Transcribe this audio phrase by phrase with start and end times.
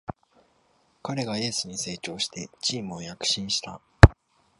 [1.03, 3.79] 彼がエースに成長してチームは躍進した